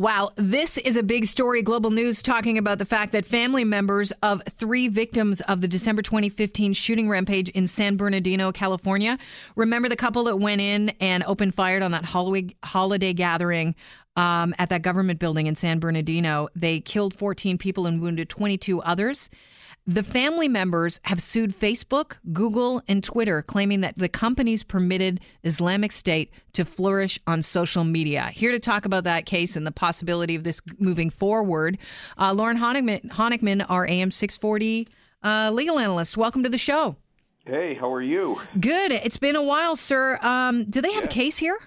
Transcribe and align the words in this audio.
Wow, 0.00 0.30
this 0.36 0.78
is 0.78 0.96
a 0.96 1.02
big 1.02 1.26
story. 1.26 1.60
Global 1.60 1.90
News 1.90 2.22
talking 2.22 2.56
about 2.56 2.78
the 2.78 2.86
fact 2.86 3.12
that 3.12 3.26
family 3.26 3.64
members 3.64 4.12
of 4.22 4.42
three 4.56 4.88
victims 4.88 5.42
of 5.42 5.60
the 5.60 5.68
December 5.68 6.00
2015 6.00 6.72
shooting 6.72 7.06
rampage 7.06 7.50
in 7.50 7.68
San 7.68 7.98
Bernardino, 7.98 8.50
California. 8.50 9.18
Remember 9.56 9.90
the 9.90 9.96
couple 9.96 10.24
that 10.24 10.38
went 10.38 10.62
in 10.62 10.88
and 11.00 11.22
opened 11.24 11.54
fire 11.54 11.82
on 11.82 11.90
that 11.90 12.06
holiday 12.06 13.12
gathering 13.12 13.74
um, 14.16 14.54
at 14.58 14.68
that 14.70 14.82
government 14.82 15.18
building 15.18 15.46
in 15.46 15.56
San 15.56 15.78
Bernardino? 15.78 16.48
They 16.54 16.80
killed 16.80 17.14
14 17.14 17.58
people 17.58 17.86
and 17.86 18.00
wounded 18.00 18.28
22 18.28 18.80
others. 18.82 19.30
The 19.86 20.02
family 20.02 20.46
members 20.46 21.00
have 21.04 21.20
sued 21.20 21.50
Facebook, 21.50 22.18
Google, 22.32 22.82
and 22.86 23.02
Twitter, 23.02 23.42
claiming 23.42 23.80
that 23.80 23.96
the 23.96 24.08
companies 24.08 24.62
permitted 24.62 25.20
Islamic 25.42 25.90
State 25.90 26.32
to 26.52 26.64
flourish 26.64 27.18
on 27.26 27.42
social 27.42 27.82
media. 27.82 28.30
Here 28.32 28.52
to 28.52 28.60
talk 28.60 28.84
about 28.84 29.04
that 29.04 29.26
case 29.26 29.56
and 29.56 29.66
the 29.66 29.72
possibility 29.72 30.36
of 30.36 30.44
this 30.44 30.60
moving 30.78 31.10
forward, 31.10 31.78
uh, 32.18 32.32
Lorne 32.34 32.58
Honickman, 32.58 33.66
our 33.68 33.86
AM 33.86 34.10
640 34.10 34.86
uh, 35.22 35.50
legal 35.52 35.78
analyst. 35.78 36.16
Welcome 36.16 36.42
to 36.42 36.48
the 36.48 36.58
show. 36.58 36.96
Hey, 37.46 37.74
how 37.74 37.92
are 37.92 38.02
you? 38.02 38.40
Good. 38.60 38.92
It's 38.92 39.16
been 39.16 39.34
a 39.34 39.42
while, 39.42 39.76
sir. 39.76 40.18
Um, 40.22 40.64
do 40.64 40.80
they 40.80 40.92
have 40.92 41.04
yeah. 41.04 41.10
a 41.10 41.12
case 41.12 41.38
here? 41.38 41.58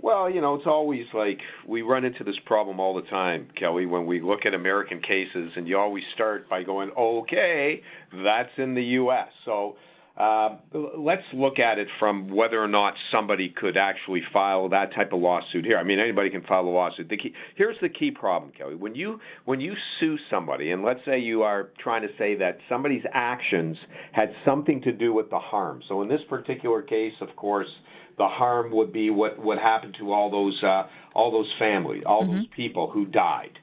Well, 0.00 0.30
you 0.30 0.40
know, 0.40 0.54
it's 0.54 0.66
always 0.66 1.06
like 1.12 1.40
we 1.66 1.82
run 1.82 2.04
into 2.04 2.22
this 2.22 2.36
problem 2.46 2.78
all 2.78 2.94
the 2.94 3.08
time, 3.08 3.48
Kelly, 3.58 3.84
when 3.84 4.06
we 4.06 4.20
look 4.20 4.46
at 4.46 4.54
American 4.54 5.00
cases, 5.02 5.50
and 5.56 5.66
you 5.66 5.76
always 5.76 6.04
start 6.14 6.48
by 6.48 6.62
going, 6.62 6.90
okay, 6.96 7.82
that's 8.24 8.52
in 8.58 8.74
the 8.74 8.82
U.S. 8.82 9.28
So 9.44 9.76
uh, 10.18 10.56
let's 10.96 11.22
look 11.32 11.60
at 11.60 11.78
it 11.78 11.86
from 12.00 12.34
whether 12.34 12.62
or 12.62 12.66
not 12.66 12.94
somebody 13.12 13.54
could 13.56 13.76
actually 13.76 14.22
file 14.32 14.68
that 14.70 14.92
type 14.92 15.12
of 15.12 15.20
lawsuit 15.20 15.64
here. 15.64 15.78
I 15.78 15.84
mean, 15.84 16.00
anybody 16.00 16.28
can 16.28 16.42
file 16.42 16.62
a 16.62 16.68
lawsuit. 16.68 17.08
The 17.08 17.16
key, 17.16 17.32
here's 17.54 17.76
the 17.80 17.88
key 17.88 18.10
problem, 18.10 18.50
Kelly. 18.56 18.74
When 18.74 18.96
you 18.96 19.20
when 19.44 19.60
you 19.60 19.74
sue 20.00 20.16
somebody, 20.28 20.72
and 20.72 20.82
let's 20.82 20.98
say 21.04 21.20
you 21.20 21.44
are 21.44 21.70
trying 21.80 22.02
to 22.02 22.08
say 22.18 22.34
that 22.36 22.58
somebody's 22.68 23.04
actions 23.12 23.76
had 24.12 24.32
something 24.44 24.82
to 24.82 24.92
do 24.92 25.12
with 25.12 25.30
the 25.30 25.38
harm. 25.38 25.82
So 25.88 26.02
in 26.02 26.08
this 26.08 26.20
particular 26.28 26.82
case, 26.82 27.14
of 27.20 27.34
course 27.36 27.68
the 28.16 28.26
harm 28.26 28.72
would 28.72 28.92
be 28.92 29.10
what 29.10 29.38
what 29.38 29.58
happened 29.58 29.96
to 30.00 30.12
all 30.12 30.32
those 30.32 30.60
uh, 30.64 30.88
all 31.14 31.30
those 31.30 31.52
families, 31.60 32.02
all 32.04 32.24
mm-hmm. 32.24 32.38
those 32.38 32.46
people 32.56 32.90
who 32.90 33.06
died. 33.06 33.56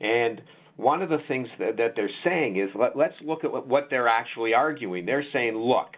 And 0.00 0.40
one 0.78 1.02
of 1.02 1.08
the 1.08 1.18
things 1.26 1.48
that, 1.58 1.76
that 1.76 1.94
they're 1.96 2.08
saying 2.24 2.56
is 2.56 2.70
let, 2.78 2.96
let's 2.96 3.14
look 3.22 3.44
at 3.44 3.66
what 3.66 3.88
they're 3.90 4.08
actually 4.08 4.54
arguing. 4.54 5.04
They're 5.04 5.24
saying, 5.32 5.56
look, 5.56 5.88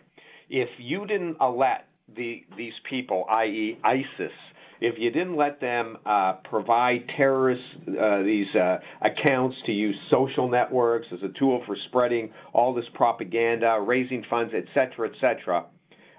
if 0.49 0.71
you 0.79 1.07
didn't 1.07 1.37
let 1.39 1.87
the 2.17 2.43
these 2.57 2.73
people, 2.89 3.25
i.e., 3.31 3.79
ISIS, 3.85 4.33
if 4.81 4.95
you 4.99 5.11
didn't 5.11 5.37
let 5.37 5.61
them 5.61 5.99
uh, 6.07 6.39
provide 6.49 7.05
terrorists 7.15 7.65
uh, 7.89 8.23
these 8.23 8.47
uh, 8.57 8.79
accounts 9.03 9.57
to 9.67 9.73
use 9.73 9.95
social 10.11 10.49
networks 10.49 11.07
as 11.13 11.21
a 11.23 11.39
tool 11.39 11.63
for 11.67 11.77
spreading 11.89 12.33
all 12.55 12.75
this 12.75 12.87
propaganda, 12.95 13.79
raising 13.87 14.25
funds, 14.31 14.55
et 14.57 14.65
cetera, 14.73 15.11
et 15.11 15.15
cetera, 15.21 15.67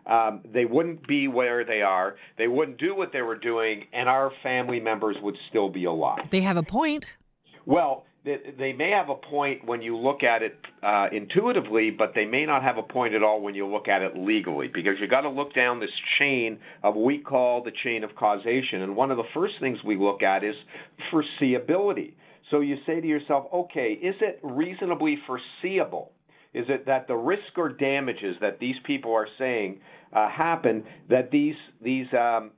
um, 0.06 0.42
they 0.54 0.66
wouldn't 0.66 1.08
be 1.08 1.28
where 1.28 1.66
they 1.66 1.82
are. 1.82 2.16
They 2.38 2.48
wouldn't 2.48 2.78
do 2.78 2.96
what 2.96 3.12
they 3.12 3.24
were 3.24 3.38
doing, 3.38 3.86
and 3.92 4.08
our 4.08 4.32
family 4.44 4.80
members 4.80 5.16
would 5.24 5.36
still 5.50 5.70
be 5.70 5.86
alive. 5.86 6.30
They 6.32 6.42
have 6.42 6.58
a 6.58 6.64
point. 6.64 7.18
Well, 7.66 8.06
they, 8.24 8.74
may 8.74 8.92
have 8.92 9.10
a 9.10 9.16
point 9.16 9.66
when 9.66 9.82
you 9.82 9.98
look 9.98 10.24
at 10.24 10.44
it 10.44 10.56
uh, 10.84 11.08
intuitively, 11.12 11.90
but 11.90 12.12
they 12.14 12.26
may 12.26 12.46
not 12.46 12.62
have 12.64 12.78
a 12.78 12.84
point 12.84 13.16
at 13.16 13.24
all 13.24 13.42
when 13.42 13.56
you 13.56 13.66
look 13.66 13.88
at 13.88 14.02
it 14.02 14.16
legally, 14.16 14.68
because 14.68 14.94
you've 15.00 15.10
got 15.10 15.22
to 15.22 15.30
look 15.30 15.56
down 15.56 15.80
this 15.80 15.90
chain 16.20 16.60
of 16.84 16.96
what 16.96 17.06
we 17.06 17.18
call 17.18 17.64
the 17.64 17.72
chain 17.84 18.04
of 18.04 18.16
causation. 18.16 18.82
And 18.82 18.96
one 18.96 19.10
of 19.10 19.18
the 19.18 19.24
first 19.34 19.56
things 19.60 19.80
we 19.84 19.98
look 19.98 20.22
at 20.22 20.44
is 20.44 20.56
foreseeability. 21.12 22.14
So 22.52 22.60
you 22.60 22.78
say 22.86 23.02
to 23.02 23.08
yourself, 23.08 23.46
okay, 23.54 23.94
is 23.94 24.16
it 24.22 24.40
reasonably 24.44 25.18
foreseeable? 25.26 26.12
is 26.54 26.66
it 26.68 26.86
that 26.86 27.08
the 27.08 27.16
risk 27.16 27.58
or 27.58 27.70
damages 27.70 28.36
that 28.42 28.60
these 28.60 28.76
people 28.86 29.14
are 29.14 29.28
saying 29.38 29.80
uh, 30.14 30.30
happen 30.30 30.84
that 31.10 31.32
these 31.32 31.56
these 31.82 32.08
um, 32.14 32.52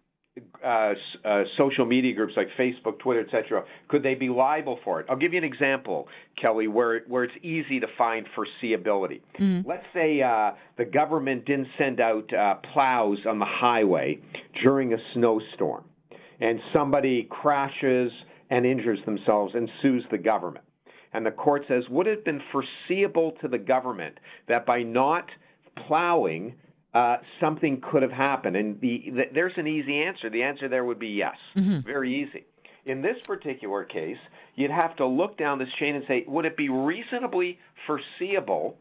uh, 0.65 0.93
uh, 1.23 1.43
social 1.57 1.85
media 1.85 2.13
groups 2.15 2.33
like 2.35 2.47
Facebook, 2.57 2.97
Twitter, 2.99 3.21
etc. 3.21 3.63
Could 3.87 4.01
they 4.01 4.15
be 4.15 4.29
liable 4.29 4.79
for 4.83 4.99
it? 4.99 5.05
I'll 5.09 5.17
give 5.17 5.33
you 5.33 5.37
an 5.37 5.43
example, 5.43 6.07
Kelly, 6.41 6.67
where 6.67 7.01
where 7.01 7.23
it's 7.23 7.33
easy 7.43 7.79
to 7.79 7.87
find 7.97 8.25
foreseeability. 8.35 9.21
Mm-hmm. 9.39 9.69
Let's 9.69 9.85
say 9.93 10.21
uh, 10.21 10.51
the 10.77 10.85
government 10.85 11.45
didn't 11.45 11.67
send 11.77 11.99
out 11.99 12.33
uh, 12.33 12.55
plows 12.73 13.19
on 13.27 13.37
the 13.37 13.45
highway 13.47 14.19
during 14.63 14.93
a 14.93 14.97
snowstorm, 15.13 15.83
and 16.39 16.59
somebody 16.73 17.27
crashes 17.29 18.11
and 18.49 18.65
injures 18.65 18.99
themselves 19.05 19.53
and 19.55 19.69
sues 19.81 20.03
the 20.09 20.17
government. 20.17 20.65
And 21.13 21.23
the 21.23 21.31
court 21.31 21.63
says, 21.67 21.83
would 21.91 22.07
it 22.07 22.17
have 22.17 22.25
been 22.25 22.41
foreseeable 22.51 23.33
to 23.41 23.47
the 23.47 23.59
government 23.59 24.17
that 24.47 24.65
by 24.65 24.81
not 24.81 25.25
plowing, 25.87 26.55
uh, 26.93 27.17
something 27.39 27.81
could 27.91 28.01
have 28.01 28.11
happened? 28.11 28.55
And 28.55 28.79
the, 28.81 29.03
the, 29.07 29.23
there's 29.33 29.53
an 29.57 29.67
easy 29.67 30.01
answer. 30.03 30.29
The 30.29 30.43
answer 30.43 30.69
there 30.69 30.85
would 30.85 30.99
be 30.99 31.09
yes. 31.09 31.35
Mm-hmm. 31.55 31.79
Very 31.85 32.23
easy. 32.23 32.45
In 32.85 33.01
this 33.01 33.15
particular 33.25 33.83
case, 33.85 34.17
you'd 34.55 34.71
have 34.71 34.95
to 34.97 35.07
look 35.07 35.37
down 35.37 35.57
this 35.57 35.69
chain 35.79 35.95
and 35.95 36.03
say, 36.07 36.25
would 36.27 36.45
it 36.45 36.57
be 36.57 36.69
reasonably 36.69 37.57
foreseeable 37.87 38.77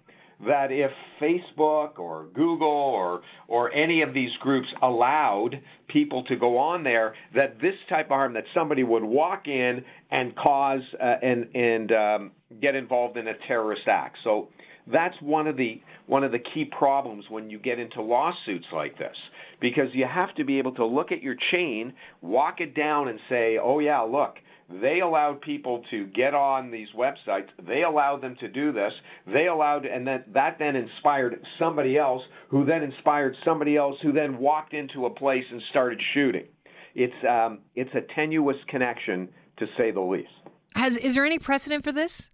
that 0.47 0.73
if 0.73 0.91
Facebook 1.21 1.99
or 1.99 2.27
Google 2.35 2.67
or 2.69 3.21
or 3.47 3.73
any 3.73 4.03
of 4.03 4.13
these 4.13 4.31
groups 4.41 4.67
allowed 4.83 5.61
people 5.89 6.25
to 6.25 6.37
go 6.37 6.59
on 6.59 6.83
there, 6.83 7.15
that 7.35 7.61
this 7.61 7.75
type 7.89 8.07
of 8.07 8.11
harm 8.11 8.33
that 8.35 8.45
somebody 8.53 8.83
would 8.83 9.05
walk 9.05 9.47
in 9.47 9.85
and 10.11 10.35
cause 10.35 10.83
uh, 11.01 11.15
and 11.23 11.55
and 11.55 11.93
um, 11.93 12.31
get 12.61 12.75
involved 12.75 13.17
in 13.17 13.29
a 13.29 13.35
terrorist 13.47 13.83
act. 13.87 14.19
So 14.25 14.49
that's 14.87 15.15
one 15.21 15.47
of 15.47 15.57
the 15.57 15.81
one 16.07 16.25
of 16.25 16.33
the 16.33 16.39
key 16.39 16.65
problems 16.65 17.25
when 17.29 17.51
you 17.51 17.59
get 17.59 17.79
into 17.79 18.03
lawsuits 18.03 18.67
like 18.73 18.99
this 18.99 19.17
because 19.61 19.89
you 19.93 20.07
have 20.13 20.35
to 20.35 20.45
be 20.45 20.59
able 20.59 20.75
to 20.75 20.85
look 20.85 21.13
at 21.13 21.23
your 21.23 21.37
chain, 21.53 21.93
walk 22.21 22.61
it 22.61 22.75
down 22.75 23.09
and 23.09 23.19
say, 23.29 23.59
"Oh 23.63 23.79
yeah, 23.79 24.01
look, 24.01 24.37
they 24.81 25.01
allowed 25.01 25.41
people 25.41 25.83
to 25.91 26.07
get 26.07 26.35
on 26.35 26.71
these 26.71 26.89
websites. 26.97 27.49
They 27.67 27.83
allowed 27.83 28.23
them 28.23 28.37
to 28.41 28.49
do 28.49 28.73
this. 28.73 28.93
They 29.33 29.47
allowed, 29.47 29.85
and 29.85 30.07
then 30.07 30.25
that 30.33 30.59
then 30.59 30.77
inspired 30.77 31.39
somebody 31.59 31.99
else, 31.99 32.23
who 32.49 32.65
then 32.65 32.83
inspired 32.83 33.37
somebody 33.45 33.77
else, 33.77 33.97
who 34.03 34.13
then 34.13 34.39
walked 34.39 34.75
into 34.75 35.07
a 35.07 35.11
place 35.11 35.45
and 35.51 35.61
started 35.71 36.01
shooting. 36.15 36.47
It's 36.95 37.15
um, 37.29 37.61
it's 37.75 37.95
a 37.95 38.15
tenuous 38.15 38.57
connection, 38.69 39.29
to 39.59 39.67
say 39.77 39.91
the 39.91 40.01
least. 40.01 40.31
Has 40.75 40.97
is 40.97 41.15
there 41.15 41.25
any 41.25 41.39
precedent 41.39 41.85
for 41.85 41.93
this? 41.93 42.32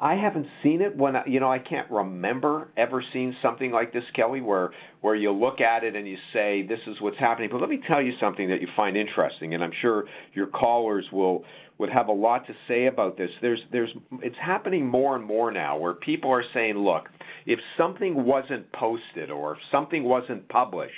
I 0.00 0.16
haven't 0.16 0.46
seen 0.62 0.82
it 0.82 0.96
when 0.96 1.14
you 1.26 1.38
know 1.38 1.50
I 1.50 1.58
can't 1.58 1.90
remember 1.90 2.68
ever 2.76 3.04
seeing 3.12 3.34
something 3.40 3.70
like 3.70 3.92
this, 3.92 4.02
Kelly, 4.14 4.40
where 4.40 4.70
where 5.00 5.14
you 5.14 5.30
look 5.30 5.60
at 5.60 5.84
it 5.84 5.94
and 5.94 6.08
you 6.08 6.16
say 6.32 6.66
this 6.66 6.80
is 6.86 7.00
what's 7.00 7.18
happening. 7.18 7.50
But 7.52 7.60
let 7.60 7.70
me 7.70 7.80
tell 7.86 8.02
you 8.02 8.12
something 8.20 8.48
that 8.48 8.60
you 8.60 8.68
find 8.74 8.96
interesting, 8.96 9.54
and 9.54 9.62
I'm 9.62 9.72
sure 9.80 10.04
your 10.34 10.48
callers 10.48 11.06
will 11.12 11.44
would 11.78 11.90
have 11.90 12.08
a 12.08 12.12
lot 12.12 12.46
to 12.46 12.54
say 12.68 12.86
about 12.86 13.16
this. 13.16 13.30
There's 13.40 13.60
there's 13.70 13.90
it's 14.22 14.36
happening 14.40 14.86
more 14.86 15.16
and 15.16 15.24
more 15.24 15.50
now 15.50 15.78
where 15.78 15.94
people 15.94 16.30
are 16.30 16.44
saying, 16.52 16.76
look, 16.76 17.08
if 17.46 17.58
something 17.76 18.24
wasn't 18.24 18.70
posted 18.72 19.30
or 19.30 19.52
if 19.52 19.58
something 19.70 20.04
wasn't 20.04 20.48
published, 20.48 20.92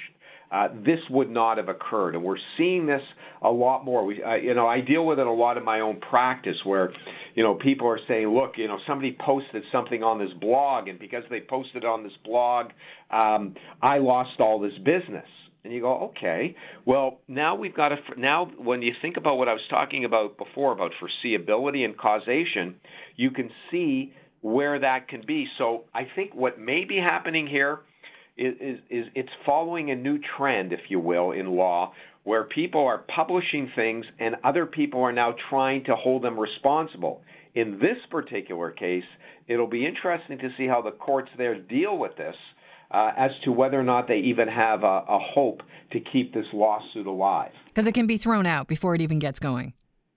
uh, 0.54 0.68
this 0.86 1.00
would 1.10 1.30
not 1.30 1.56
have 1.58 1.68
occurred. 1.68 2.14
And 2.14 2.22
we're 2.22 2.36
seeing 2.56 2.86
this 2.86 3.02
a 3.42 3.50
lot 3.50 3.84
more. 3.84 4.04
We, 4.04 4.22
uh, 4.22 4.36
you 4.36 4.54
know, 4.54 4.68
I 4.68 4.80
deal 4.80 5.04
with 5.04 5.18
it 5.18 5.26
a 5.26 5.32
lot 5.32 5.58
in 5.58 5.64
my 5.64 5.80
own 5.80 5.98
practice 5.98 6.56
where, 6.62 6.92
you 7.34 7.42
know, 7.42 7.56
people 7.56 7.88
are 7.88 7.98
saying, 8.06 8.28
look, 8.28 8.52
you 8.56 8.68
know, 8.68 8.78
somebody 8.86 9.16
posted 9.18 9.64
something 9.72 10.04
on 10.04 10.20
this 10.20 10.32
blog, 10.40 10.86
and 10.86 10.98
because 10.98 11.24
they 11.28 11.40
posted 11.40 11.84
on 11.84 12.04
this 12.04 12.12
blog, 12.24 12.66
um, 13.10 13.56
I 13.82 13.98
lost 13.98 14.38
all 14.38 14.60
this 14.60 14.78
business. 14.84 15.26
And 15.64 15.72
you 15.72 15.80
go, 15.80 16.10
okay, 16.10 16.54
well, 16.84 17.18
now 17.26 17.56
we've 17.56 17.74
got 17.74 17.88
to, 17.88 17.96
now 18.16 18.48
when 18.58 18.82
you 18.82 18.92
think 19.02 19.16
about 19.16 19.38
what 19.38 19.48
I 19.48 19.54
was 19.54 19.62
talking 19.70 20.04
about 20.04 20.38
before 20.38 20.72
about 20.72 20.92
foreseeability 21.02 21.84
and 21.84 21.96
causation, 21.96 22.76
you 23.16 23.30
can 23.30 23.50
see 23.70 24.12
where 24.42 24.78
that 24.78 25.08
can 25.08 25.22
be. 25.26 25.46
So 25.56 25.84
I 25.94 26.02
think 26.14 26.34
what 26.34 26.60
may 26.60 26.84
be 26.84 26.98
happening 26.98 27.46
here 27.46 27.80
is, 28.36 28.78
is, 28.90 29.06
it's 29.14 29.30
following 29.46 29.90
a 29.90 29.94
new 29.94 30.18
trend, 30.36 30.72
if 30.72 30.80
you 30.88 30.98
will, 30.98 31.32
in 31.32 31.56
law, 31.56 31.92
where 32.24 32.44
people 32.44 32.84
are 32.86 33.04
publishing 33.14 33.70
things 33.76 34.04
and 34.18 34.36
other 34.42 34.66
people 34.66 35.02
are 35.02 35.12
now 35.12 35.34
trying 35.50 35.84
to 35.84 35.94
hold 35.94 36.22
them 36.22 36.38
responsible. 36.38 37.22
In 37.54 37.78
this 37.78 37.98
particular 38.10 38.70
case, 38.70 39.04
it'll 39.46 39.68
be 39.68 39.86
interesting 39.86 40.38
to 40.38 40.48
see 40.56 40.66
how 40.66 40.82
the 40.82 40.90
courts 40.90 41.30
there 41.38 41.60
deal 41.60 41.96
with 41.96 42.16
this 42.16 42.34
uh, 42.90 43.12
as 43.16 43.30
to 43.44 43.52
whether 43.52 43.78
or 43.78 43.84
not 43.84 44.08
they 44.08 44.18
even 44.18 44.48
have 44.48 44.82
a, 44.82 45.04
a 45.08 45.18
hope 45.34 45.60
to 45.92 46.00
keep 46.00 46.32
this 46.32 46.46
lawsuit 46.52 47.06
alive. 47.06 47.52
Because 47.66 47.86
it 47.86 47.92
can 47.92 48.06
be 48.06 48.16
thrown 48.16 48.46
out 48.46 48.66
before 48.66 48.94
it 48.94 49.00
even 49.00 49.18
gets 49.18 49.38
going. 49.38 49.74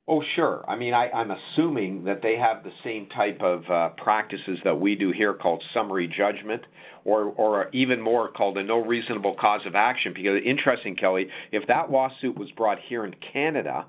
Oh, 0.10 0.24
sure. 0.38 0.64
I 0.70 0.78
mean, 0.78 0.94
I, 0.94 1.10
I'm 1.10 1.32
assuming 1.32 2.06
that 2.06 2.22
they 2.22 2.38
have 2.38 2.64
the 2.64 2.72
same 2.82 3.08
type 3.10 3.42
of 3.42 3.64
uh, 3.70 3.90
practices 4.02 4.58
that 4.64 4.80
we 4.80 4.96
do 4.96 5.12
here 5.12 5.34
called 5.34 5.62
summary 5.74 6.08
judgment, 6.08 6.62
or, 7.04 7.24
or 7.24 7.70
even 7.74 8.00
more 8.00 8.32
called 8.32 8.58
a 8.58 8.64
no 8.64 8.78
reasonable 8.86 9.36
cause 9.38 9.62
of 9.66 9.76
action. 9.76 10.14
Because, 10.16 10.40
interesting, 10.46 10.96
Kelly, 10.96 11.28
if 11.52 11.68
that 11.68 11.92
lawsuit 11.92 12.38
was 12.38 12.50
brought 12.52 12.78
here 12.88 13.04
in 13.04 13.16
Canada, 13.34 13.86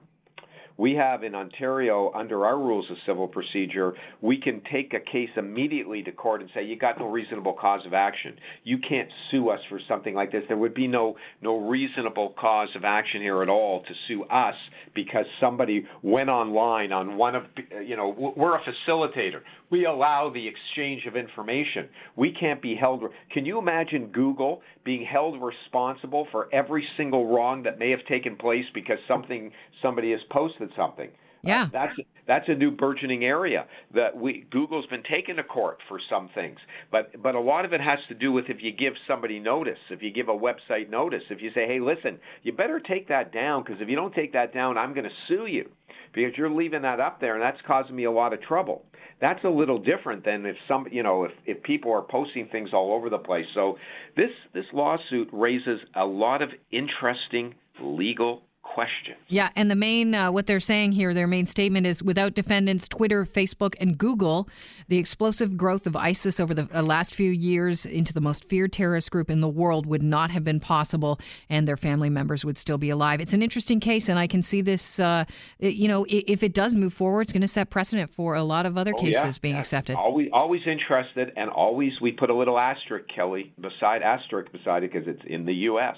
We 0.78 0.94
have 0.94 1.24
in 1.24 1.34
Ontario, 1.34 2.12
under 2.14 2.46
our 2.46 2.56
rules 2.56 2.88
of 2.88 2.96
civil 3.04 3.26
procedure, 3.26 3.94
we 4.20 4.40
can 4.40 4.62
take 4.72 4.94
a 4.94 5.00
case 5.00 5.28
immediately 5.36 6.04
to 6.04 6.12
court 6.12 6.40
and 6.40 6.48
say 6.54 6.64
you 6.64 6.78
got 6.78 7.00
no 7.00 7.08
reasonable 7.08 7.54
cause 7.54 7.80
of 7.84 7.92
action. 7.92 8.36
You 8.62 8.78
can't 8.78 9.08
sue 9.30 9.50
us 9.50 9.58
for 9.68 9.80
something 9.88 10.14
like 10.14 10.30
this. 10.30 10.44
There 10.46 10.56
would 10.56 10.74
be 10.74 10.86
no 10.86 11.16
no 11.42 11.58
reasonable 11.58 12.34
cause 12.38 12.68
of 12.76 12.84
action 12.84 13.20
here 13.20 13.42
at 13.42 13.48
all 13.48 13.82
to 13.82 13.94
sue 14.06 14.22
us 14.24 14.54
because 14.94 15.26
somebody 15.40 15.84
went 16.02 16.28
online 16.28 16.92
on 16.92 17.16
one 17.16 17.34
of 17.34 17.42
you 17.84 17.96
know 17.96 18.32
we're 18.36 18.56
a 18.56 18.62
facilitator. 18.62 19.40
We 19.70 19.84
allow 19.84 20.30
the 20.32 20.48
exchange 20.48 21.06
of 21.06 21.14
information. 21.16 21.88
We 22.16 22.32
can't 22.38 22.62
be 22.62 22.74
held. 22.74 23.02
Can 23.32 23.44
you 23.44 23.58
imagine 23.58 24.06
Google 24.12 24.62
being 24.84 25.04
held 25.04 25.42
responsible 25.42 26.26
for 26.30 26.48
every 26.54 26.86
single 26.96 27.26
wrong 27.34 27.64
that 27.64 27.78
may 27.78 27.90
have 27.90 28.04
taken 28.08 28.36
place 28.36 28.64
because 28.72 28.96
something 29.06 29.50
somebody 29.82 30.12
has 30.12 30.20
posted 30.30 30.67
something? 30.76 31.10
Yeah, 31.42 31.64
uh, 31.64 31.68
that's 31.72 31.92
that's 32.26 32.48
a 32.48 32.54
new 32.54 32.70
burgeoning 32.70 33.24
area 33.24 33.66
that 33.94 34.16
we 34.16 34.44
Google's 34.50 34.86
been 34.86 35.02
taken 35.02 35.36
to 35.36 35.44
court 35.44 35.78
for 35.88 36.00
some 36.10 36.28
things, 36.34 36.58
but 36.90 37.22
but 37.22 37.34
a 37.34 37.40
lot 37.40 37.64
of 37.64 37.72
it 37.72 37.80
has 37.80 37.98
to 38.08 38.14
do 38.14 38.32
with 38.32 38.46
if 38.48 38.58
you 38.60 38.72
give 38.72 38.94
somebody 39.06 39.38
notice, 39.38 39.78
if 39.90 40.02
you 40.02 40.12
give 40.12 40.28
a 40.28 40.32
website 40.32 40.90
notice, 40.90 41.22
if 41.30 41.40
you 41.40 41.50
say, 41.54 41.66
hey, 41.66 41.80
listen, 41.80 42.18
you 42.42 42.52
better 42.52 42.80
take 42.80 43.08
that 43.08 43.32
down 43.32 43.62
because 43.62 43.80
if 43.80 43.88
you 43.88 43.96
don't 43.96 44.14
take 44.14 44.32
that 44.32 44.52
down, 44.52 44.76
I'm 44.76 44.94
going 44.94 45.04
to 45.04 45.16
sue 45.28 45.46
you 45.46 45.70
because 46.12 46.32
you're 46.36 46.50
leaving 46.50 46.82
that 46.82 47.00
up 47.00 47.20
there 47.20 47.34
and 47.34 47.42
that's 47.42 47.60
causing 47.66 47.94
me 47.94 48.04
a 48.04 48.10
lot 48.10 48.32
of 48.32 48.42
trouble. 48.42 48.84
That's 49.20 49.42
a 49.44 49.48
little 49.48 49.78
different 49.78 50.24
than 50.24 50.46
if 50.46 50.56
some, 50.68 50.86
you 50.90 51.02
know, 51.02 51.24
if 51.24 51.32
if 51.46 51.62
people 51.62 51.92
are 51.92 52.02
posting 52.02 52.48
things 52.48 52.70
all 52.72 52.92
over 52.92 53.10
the 53.10 53.18
place. 53.18 53.46
So 53.54 53.78
this 54.16 54.30
this 54.54 54.66
lawsuit 54.72 55.28
raises 55.32 55.80
a 55.94 56.04
lot 56.04 56.42
of 56.42 56.50
interesting 56.70 57.54
legal 57.80 58.42
question. 58.78 59.16
Yeah, 59.26 59.50
and 59.56 59.68
the 59.68 59.74
main 59.74 60.14
uh, 60.14 60.30
what 60.30 60.46
they're 60.46 60.60
saying 60.60 60.92
here, 60.92 61.12
their 61.12 61.26
main 61.26 61.46
statement 61.46 61.84
is 61.84 62.00
without 62.00 62.34
defendants 62.34 62.86
Twitter, 62.86 63.24
Facebook, 63.24 63.74
and 63.80 63.98
Google, 63.98 64.48
the 64.86 64.98
explosive 64.98 65.56
growth 65.56 65.84
of 65.84 65.96
ISIS 65.96 66.38
over 66.38 66.54
the 66.54 66.68
uh, 66.72 66.82
last 66.82 67.12
few 67.12 67.32
years 67.32 67.84
into 67.84 68.12
the 68.12 68.20
most 68.20 68.44
feared 68.44 68.72
terrorist 68.72 69.10
group 69.10 69.30
in 69.30 69.40
the 69.40 69.48
world 69.48 69.84
would 69.86 70.02
not 70.04 70.30
have 70.30 70.44
been 70.44 70.60
possible, 70.60 71.18
and 71.50 71.66
their 71.66 71.76
family 71.76 72.08
members 72.08 72.44
would 72.44 72.56
still 72.56 72.78
be 72.78 72.88
alive. 72.88 73.20
It's 73.20 73.32
an 73.32 73.42
interesting 73.42 73.80
case, 73.80 74.08
and 74.08 74.16
I 74.16 74.28
can 74.28 74.42
see 74.42 74.60
this. 74.60 75.00
Uh, 75.00 75.24
you 75.58 75.88
know, 75.88 76.06
if 76.08 76.44
it 76.44 76.54
does 76.54 76.72
move 76.72 76.92
forward, 76.92 77.22
it's 77.22 77.32
going 77.32 77.42
to 77.42 77.48
set 77.48 77.70
precedent 77.70 78.12
for 78.12 78.36
a 78.36 78.44
lot 78.44 78.64
of 78.64 78.78
other 78.78 78.92
oh, 78.96 79.00
cases 79.00 79.38
yeah, 79.38 79.42
being 79.42 79.54
yeah. 79.56 79.60
accepted. 79.60 79.96
Always, 79.96 80.28
always 80.32 80.62
interested, 80.66 81.32
and 81.36 81.50
always 81.50 81.94
we 82.00 82.12
put 82.12 82.30
a 82.30 82.34
little 82.34 82.60
asterisk, 82.60 83.06
Kelly, 83.12 83.52
beside 83.60 84.02
asterisk 84.02 84.52
beside 84.52 84.84
it 84.84 84.92
because 84.92 85.08
it's 85.08 85.24
in 85.26 85.46
the 85.46 85.54
U.S. 85.72 85.96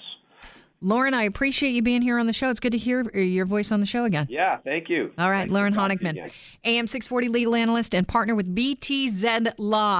Lorne, 0.83 1.13
I 1.13 1.23
appreciate 1.23 1.69
you 1.71 1.83
being 1.83 2.01
here 2.01 2.17
on 2.17 2.25
the 2.25 2.33
show. 2.33 2.49
It's 2.49 2.59
good 2.59 2.71
to 2.71 2.77
hear 2.77 3.03
your 3.15 3.45
voice 3.45 3.71
on 3.71 3.79
the 3.79 3.85
show 3.85 4.05
again. 4.05 4.25
Yeah, 4.29 4.57
thank 4.57 4.89
you. 4.89 5.11
All 5.17 5.29
right, 5.29 5.41
Thanks 5.41 5.53
Lorne 5.53 5.73
Honickman, 5.75 6.31
AM 6.63 6.87
640 6.87 7.29
legal 7.29 7.53
analyst 7.53 7.93
and 7.93 8.07
partner 8.07 8.33
with 8.33 8.55
BTZ 8.55 9.53
Law. 9.59 9.99